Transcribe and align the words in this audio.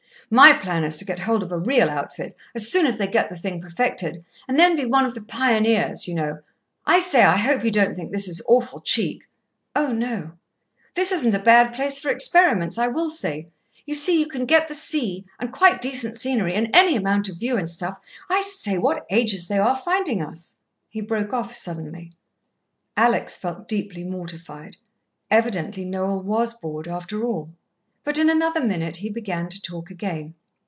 "My 0.33 0.53
plan 0.53 0.85
is 0.85 0.95
to 0.95 1.03
get 1.03 1.19
hold 1.19 1.43
of 1.43 1.51
a 1.51 1.57
real 1.59 1.89
outfit, 1.89 2.37
as 2.55 2.71
soon 2.71 2.85
as 2.85 2.95
they 2.95 3.05
get 3.07 3.29
the 3.29 3.35
thing 3.35 3.59
perfected, 3.59 4.23
and 4.47 4.57
then 4.57 4.77
be 4.77 4.85
one 4.85 5.05
of 5.05 5.13
the 5.13 5.21
pioneers, 5.21 6.07
you 6.07 6.15
know. 6.15 6.39
I 6.85 6.99
say, 6.99 7.23
I 7.25 7.35
hope 7.35 7.65
you 7.65 7.69
don't 7.71 7.93
think 7.97 8.13
this 8.13 8.29
is 8.29 8.41
awful 8.47 8.79
cheek" 8.79 9.27
"Oh, 9.75 9.91
no!" 9.91 10.37
"This 10.93 11.11
isn't 11.11 11.33
a 11.33 11.37
bad 11.39 11.73
place 11.73 11.99
for 11.99 12.09
experiments, 12.09 12.77
I 12.77 12.87
will 12.87 13.09
say. 13.09 13.49
You 13.85 13.93
see, 13.93 14.21
you 14.21 14.27
can 14.29 14.45
get 14.45 14.69
the 14.69 14.73
sea, 14.73 15.25
and 15.37 15.51
quite 15.51 15.81
decent 15.81 16.15
scenery, 16.15 16.53
and 16.53 16.69
any 16.73 16.95
amount 16.95 17.27
of 17.27 17.35
view 17.35 17.57
and 17.57 17.69
stuff. 17.69 17.99
I 18.29 18.39
say, 18.39 18.77
what 18.77 19.05
ages 19.09 19.49
they 19.49 19.57
are 19.57 19.75
finding 19.75 20.21
us," 20.21 20.55
he 20.87 21.01
broke 21.01 21.33
off 21.33 21.53
suddenly. 21.53 22.13
Alex 22.95 23.35
felt 23.35 23.67
deeply 23.67 24.05
mortified. 24.05 24.77
Evidently 25.29 25.83
Noel 25.83 26.23
was 26.23 26.53
bored, 26.53 26.87
after 26.87 27.21
all. 27.25 27.49
But 28.03 28.17
in 28.17 28.31
another 28.31 28.63
minute 28.63 28.95
he 28.97 29.11
began 29.11 29.47
to 29.47 29.61
talk 29.61 29.91
again. 29.91 30.33